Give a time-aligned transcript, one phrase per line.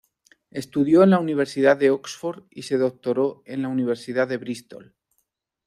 [0.49, 4.95] Estudió en la Universidad de Oxford y se doctoró en la Universidad de Bristol.